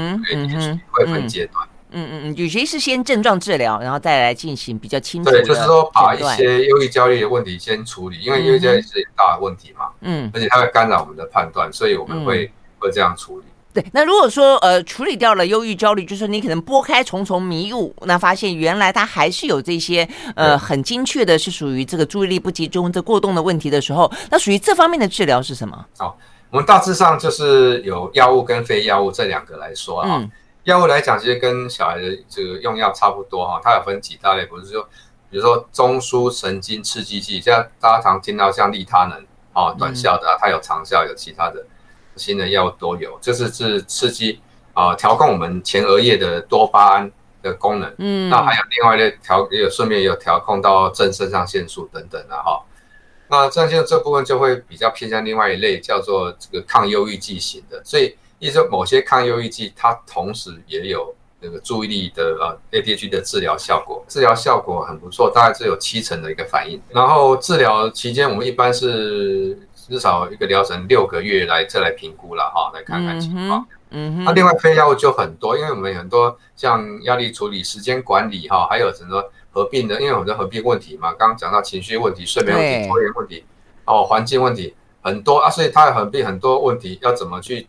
[0.90, 1.64] 会分阶段。
[1.92, 5.31] 嗯嗯嗯，有些是先症状治疗，然后再来进行比较清楚。
[5.31, 9.87] 对，就是说把一些忧郁焦虑的问题先处理，因为忧郁焦虑是一大的问题嘛。
[10.00, 12.50] 嗯，而且它会干扰我们的判断，所以我们会、嗯、
[12.81, 13.46] 会这样处理。
[13.72, 25.87] 对，那如果说呃处理掉了忧郁焦虑，就是你可能拨开重重迷雾，那发现原来它还是有这些呃很精确的，是属于这个注意力不集中、这过动的问题的时候，那属于这方面的治疗是什么？
[25.98, 26.18] 好，
[26.50, 30.09] 我们大致上就是有药物跟非药物这两个来说啊。
[30.16, 30.28] 嗯、
[30.64, 34.83] 药物来讲，其实跟小孩的这个用药差不多哈，它有分几大类，不是说
[35.30, 39.16] 比如说中枢神经刺激剂，像大家常听到像利他能
[39.52, 41.64] 啊，短效的，它有长效，有其他的。
[42.20, 44.38] 新的药物都有，就是是刺激
[44.74, 47.11] 啊，调控我们前额叶的多巴胺
[47.42, 47.90] 的功能。
[47.96, 52.62] 嗯，那还有另外的调，也有顺便也有调控到正肾上腺素等等的哈。
[53.28, 57.83] 那正肾上腺素这部分就会比较偏向另外一类，叫做这个抗忧郁剂型的。
[57.83, 66.80] 所以，意思说某些抗忧郁剂，它同时也有那个注意力的呃 ADHD 的治疗效果，治疗效果很不错，大概只有七成的一个反应。
[66.90, 69.59] 然后治疗期间，我们一般是。
[69.90, 73.66] 至少一个疗程六个月来再来评估了哈，来看看情况。
[73.90, 83.44] 嗯哼，那另外非药物就很多，因为我们很多像压力处理、时间管理哈，还有很多合并的，因为我们的合并问题嘛，刚刚讲到情绪问题、睡眠问题、拖延问题，
[83.85, 87.66] 哦，环境问题很多啊，所以它有合并很多问题，要怎么去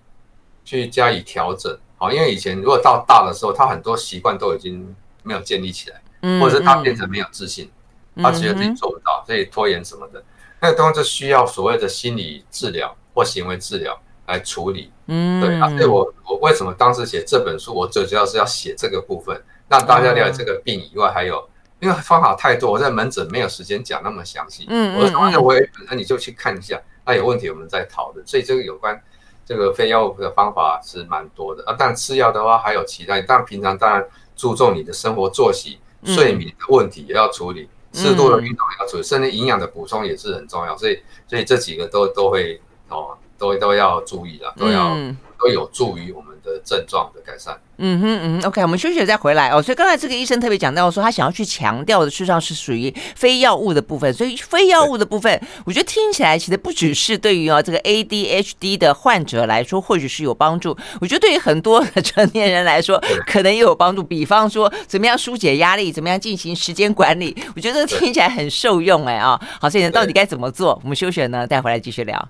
[0.63, 1.75] 去加以调整？
[1.97, 7.69] 好，因为以前如果到大的时候，他很多习惯都已经没有建立起来，或者是他变成没有自信，
[8.17, 10.23] 他觉得自己做不到，所以拖延什么的。
[10.61, 28.25] 那个东西就需要所谓的心理治疗或行为治疗来处理，嗯，对啊，所以我我为什么当时写这本书，我最主要是要写这个部分，让大家了解这个病以外，还有因为方法太多，我在门诊没有时间讲那么详细，嗯，我说我也那你就去看一下，那有问题我们再讨论。
[28.25, 29.01] 所以这个有关
[29.43, 37.67] 这个非药物的方法是蛮多的啊，但吃药的话还有其他，但平常当然注重你的生活作息、睡眠的问题也要处理。
[37.93, 44.95] 适度的运动要注意，甚至营养的补充也是很重要，所以所以这几个都都会哦，都都要注意了，都要
[45.39, 47.57] 都有助于我们的症状的改善。
[47.83, 49.59] 嗯哼嗯，OK，我们休息了再回来哦。
[49.59, 54.13] 所以刚才这个医生特别讲到说，他想要去强调的，事实上是属于非药物的部分。
[54.13, 60.77] 所以非药物的部分，我觉得听起来其实不只是对于啊这个 ADHD 的患者来说，或许是有帮助。
[60.99, 64.03] 我觉得对于很多的成年人来说，可能也有帮助。
[64.03, 69.41] 比方说，怎么样疏解压力，怎么样进行时间管理，我觉得这个听起来很受用哎啊。
[69.59, 70.79] 好，些人到底该怎么做？
[70.83, 72.29] 我们休息了呢，待回来继续聊。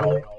[0.00, 0.37] Bye.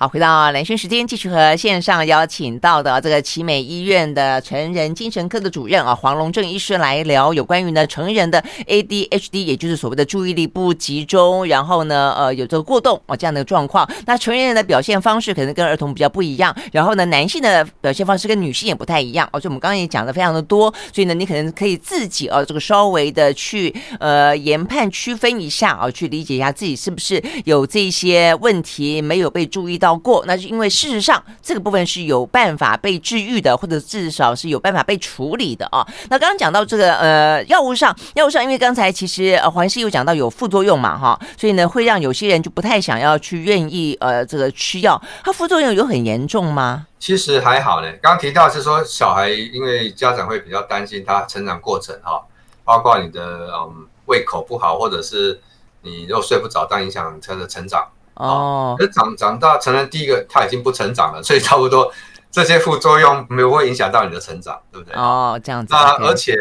[0.00, 13.90] 好，回到兰萱时间，继续和线上邀请到的这个奇美医院的成人精神科的主任啊，黄龙正医师来聊有关于呢成人的 ADHD，也就是所谓的注意力不集中，然后呢，呃，有这个过动啊这样的状况。
[14.06, 19.28] 那成人的表现方式可能跟儿童比较不一样，然后呢，男性的表现方式跟女性也不太一样。
[19.32, 29.87] 而且我们刚刚也讲的非常的多，所以呢，你可能可以自己啊这个稍微的去呃研判区分一下啊，去理解一下自己是不是有这些问题没有被注意到。
[29.96, 35.86] 过，那是因为事实上这个部分是有办法被治愈的，或者至少是有办法被处理的啊。
[36.10, 45.00] 那刚刚讲到这个呃药物上，药物上，因为刚才其实呃黄医师有讲到有副作用嘛哈，所以呢会让有些人就不太想要去愿意呃这个吃药。
[45.24, 46.86] 它副作用有很严重吗？
[46.98, 47.92] 其实还好呢。
[48.02, 52.20] 刚刚提到是说小孩，因为家长会比较担心他成长过程哈，
[52.64, 55.40] 包括你的嗯胃口不好，或者是
[55.82, 57.86] 你又睡不着，但影响他的成长。
[58.18, 61.90] 哦，那长长大成人，第一个他已经不成长了，所以差不多
[62.30, 64.94] 这些副作用没有会影响到你的成长，对不对？
[64.96, 65.72] 哦，这样子。
[65.72, 66.34] 那而且，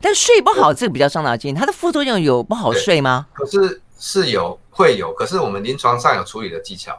[0.00, 3.26] 但睡不好这个比较伤脑筋，它的副作用有不好睡吗？
[3.32, 6.92] 可是是有会有，可是我们临床上有处理的技巧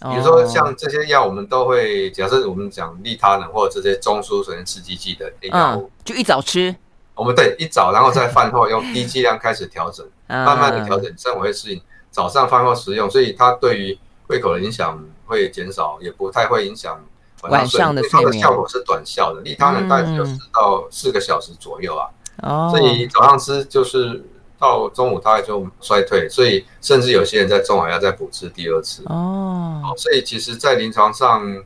[0.00, 6.74] 啊，比如说像这些药，我们都会假设我们讲利他能或者这些中枢神经刺激剂的药物，就一早吃。
[7.14, 11.80] 我们对一早，然后在饭后用低剂量开始调整， 慢慢的调整，生活会适应。
[12.16, 13.98] 早上饭后食用，所以它对于
[14.28, 16.98] 胃口的影响会减少，也不太会影响
[17.42, 18.24] 晚上的睡眠。
[18.24, 22.08] 它的效果是短效的，利他能大概只有四到四个小时左右啊。
[22.42, 24.24] 哦，所以早上吃就是
[24.58, 29.02] 到中午大概就衰退，所以甚至有些人在中午还要再补吃第二次。
[29.10, 31.62] 哦，所以其实，在临床上，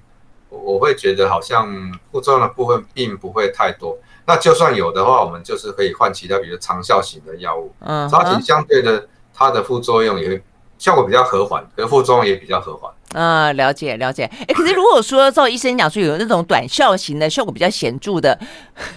[0.48, 1.72] 我会觉得好像
[2.10, 3.96] 副作用的部分并不会太多。
[4.26, 7.72] 那就算有的话，我们就是可以换其他，比如长效型的药物。
[7.78, 9.06] 嗯，而且相对的。
[9.40, 10.38] 它的副作用也
[10.78, 12.92] 效果比较和缓，可副作用也比较和缓。
[13.14, 14.30] 嗯，了解了解。
[14.46, 18.38] 哎，可是如果说照医生讲说有那种短效型的效果比较显著的，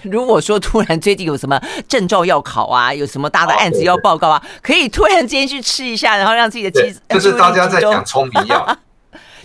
[0.02, 7.00] 如果说突然最近有什么证照要考啊，有什么大的案子要报告啊，可以突然间去吃一下，然后让自己的机子。
[7.08, 8.78] 就是大家在讲聪明药，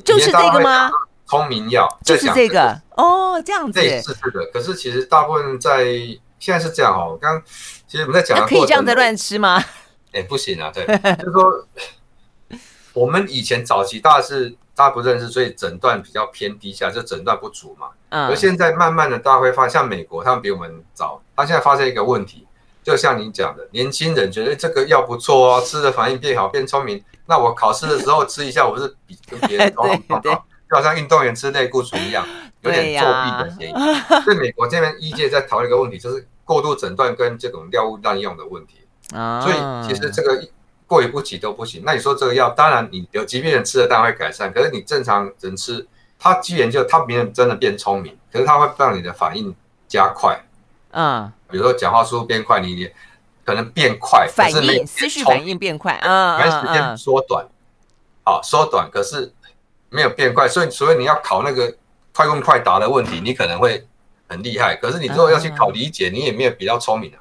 [0.03, 0.91] 就是这个吗？
[1.27, 4.45] 聪明药，就是这个哦，这样子，对，是这个。
[4.51, 5.85] 可是其实大部分在
[6.39, 7.17] 现在是这样哦。
[7.21, 7.41] 刚
[7.87, 9.63] 其实我们在讲，可以这样子乱吃吗？
[10.11, 10.85] 哎，不行啊，对，
[11.15, 11.67] 就是说
[12.93, 17.89] 我们以前早期大是大家不认识，所以诊断比较偏低下，就诊断不足嘛。
[18.09, 18.27] 嗯。
[18.27, 22.47] 而现在慢慢的，大家会发现，像美国，他们比我们早，他现在发现一个问题，
[22.83, 27.03] 就像你讲的，年轻人觉得这个药不错哦，吃的反应变好，变聪明。
[27.27, 30.31] 那我考试的时候吃一下，我是比跟别人好 好就
[30.71, 32.25] 好像运动员吃类固醇一样，
[32.61, 34.23] 有点作弊的嫌疑。
[34.23, 38.79] 所以美国这边医界在讨论一个问题，就是过度诊断跟这种药物滥用的问题。
[39.09, 40.47] 所以其实这个
[40.87, 41.83] 过犹不及都不行。
[41.85, 45.87] 那你说这个药，当然你有疾病人吃了当然会改善，可是你正常人吃，
[46.17, 49.55] 它既然就它没有真的变聪明，可是它会让你的反应
[49.87, 50.39] 加快。
[50.91, 52.89] 嗯，比如说讲话速度变快，你。
[53.45, 57.43] 可能变快，反应思绪反应变快，嗯，反应时间缩短，
[58.23, 59.33] 好缩短，可是
[59.89, 61.75] 没有变快，所以所以你要考那个
[62.13, 63.87] 快问快答的问题，你可能会
[64.29, 67.17] 很厉害，可是你如果要去考理解，你也没有比较聪明啊。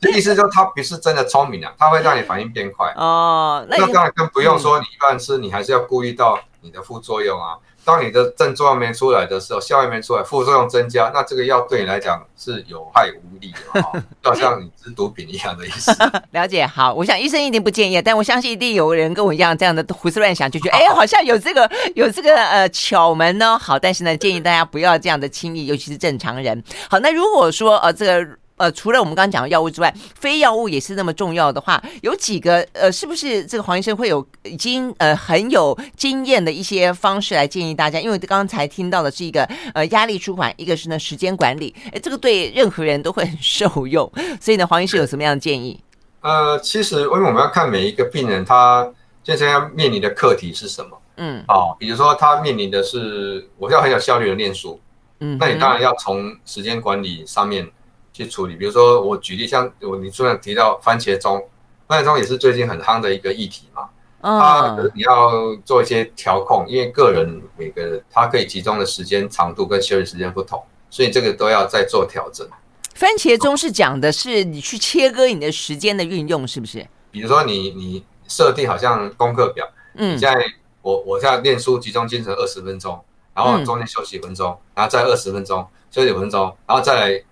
[0.00, 3.64] 这意思就是他不是真的聪明啊，他会让你反应变快哦。
[3.68, 7.56] 那当然更不用说，你一般吃，你还是要顾虑到你的副作用啊。
[7.84, 15.92] 当你的症状没出来的时候，效应没出来，副作用增加，那这个药对你来讲是有害无利的，就 好像你吃毒品一样的意思。
[16.32, 23.58] 了解，好，我想医生一定不建议，但我相信一定有人跟我一样这样的胡思乱想，就觉得哎，好像有这个有这个呃巧门呢。
[23.58, 26.62] 好，但是呢，建议大家不要这样的轻易，尤其是正常人。
[26.88, 28.28] 好，那如果说呃这个。
[28.56, 37.98] 呃，除了我们刚刚讲的药物之外，非药物也是那么重要的话，有几个呃，是不是这个黄医生会有已经呃很有经验的一些方式来建议大家？
[37.98, 39.42] 因为刚才听到的是一个
[39.74, 44.08] 呃压力舒缓，一个是呢时间管理，哎，这个对任何人都会很受用。
[44.40, 45.80] 所以呢，黄医师有什么样的建议？
[46.20, 48.88] 呃，其实因为我们要看每一个病人他
[49.24, 54.78] 现在要面临的课题是什么，嗯，哦，比如说他面临的是我要很有效率的念书，
[55.18, 57.68] 嗯，那你当然要从时间管理上面。
[58.14, 61.44] 去处理，比如说我举例，像我你昨天提到番茄钟，
[61.88, 63.88] 番茄钟也是最近很夯的一个议题嘛。
[64.20, 72.48] 啊，你要做一些调控，因为个人每个人他可以集中的时间长度跟休息时间不同，所以这个都要再做调整。
[72.94, 76.86] 番茄钟是讲的是你去切割你的时间的运用，是不是？
[77.10, 80.42] 比如说你你设定好像功课表，嗯，现在
[80.80, 82.98] 我我现在念书集中精神二十分钟，
[83.34, 87.24] 然后中间休息一分钟，然后再二十分钟休息五分钟，然后再来。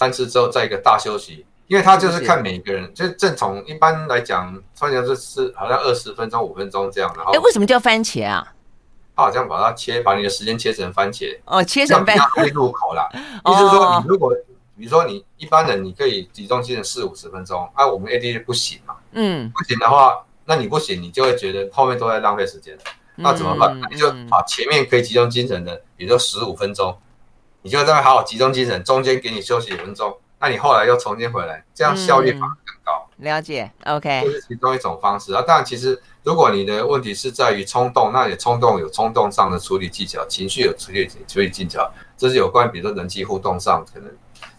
[0.00, 7.12] 三次之后再一个大休息，因为他就是看每一个人，就是正统一般来讲，番茄是好像二十分钟、五分钟这样。
[7.14, 8.54] 然后，哎，为什么叫番茄啊？
[9.14, 13.10] 他好像把它切，把你的时间切成番茄哦，切成番茄入口啦。
[13.44, 14.34] 意思是说，你如果
[14.74, 22.74] 比如说你一般人，你可以集中精神四五十分钟，啊，我们 ADD 不行嘛，嗯，不行的话，那你不行，你就会觉得后面都在浪费时间，
[23.16, 23.78] 那怎么办？
[23.78, 26.96] 嗯、你就把前面可以集中精神的，比如说十五分钟。
[27.62, 33.06] 你就在那好好集中精神，中间给你休息五分钟，那你后来又重新回来，这样效率反而更高。
[33.18, 35.42] 嗯、了解，OK，这是其中一种方式啊。
[35.42, 44.10] 当然，其实如果你的问题是在于冲动，那你冲动有冲动上的处理技巧，情绪有处理处理技巧，这是有关，比如说人际互动上可能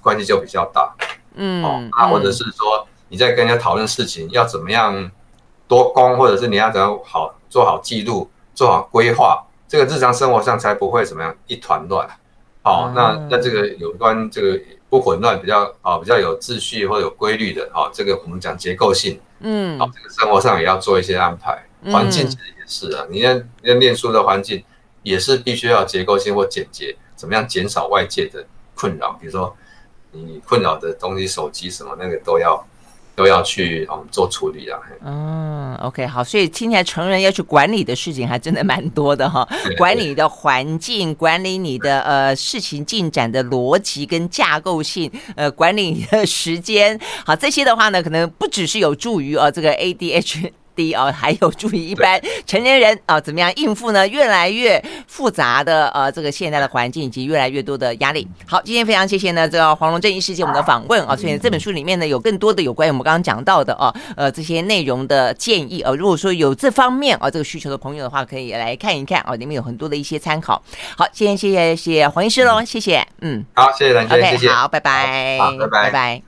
[0.01, 0.93] 关系就比较大。
[1.33, 5.09] 嗯，哦，啊，或者是说你在跟人家讨论事情要怎么样
[5.67, 12.07] 多攻，或者是你要怎样好做好记录，做好规划，这个日常生活上才不会怎么样一团乱。
[12.63, 14.59] 好、哦，那那这个有关这个
[14.89, 23.33] 不混乱，比较啊、哦、比较有秩序或有规律的，啊、哦，这个我们讲结构性，嗯，好、哦，这个生活上也要做一些安排，环境其实也是啊，你要
[23.63, 24.63] 要念书的环境
[25.03, 28.45] 也是必须要结构性或简洁，怎么样减少外界的
[28.75, 29.55] 困扰，比如说
[30.11, 32.65] 你困扰的东西，手机什么那个都要。
[33.21, 34.79] 都要去嗯做处理啊。
[35.05, 39.47] 嗯，OK，好，所以听起来成人要去管理的事情还真的蛮多的哈。
[39.77, 50.51] 管理的环境，管理你的呃事情进展的逻辑跟架构性，呃，管理你的时间，好，这些的话呢，可能不只是有助于呃这个 ADHD。
[50.81, 54.07] 低哦，还有注意一般成年人啊，怎么样应付呢？
[54.07, 58.27] 越来越复杂的呃，这个现在的环境以及越来越多的压力。
[58.47, 61.15] 好，今天非常谢谢呢，这个黄龙正医师接我们的访问啊。
[61.15, 65.91] 所以这本书里面呢，有更多的有关于我们刚刚讲到的啊，呃，这些内容的建议啊。
[65.91, 70.61] 如果说有这方面啊这个需求的朋友的话，可以来看一看啊，里面有很多的一些参考。
[70.97, 76.21] 好，谢谢谢谢谢黄医师喽，谢谢，嗯，好，谢谢蓝姐，谢谢，好，拜拜，好，拜拜，拜拜。